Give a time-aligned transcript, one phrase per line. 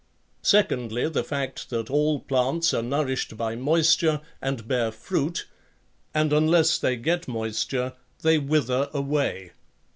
[0.41, 5.45] Secondly, the fact that all plants are nourished by moisture and bear fruit,
[6.11, 7.93] and unless they get moisture
[8.23, 9.51] they wither away.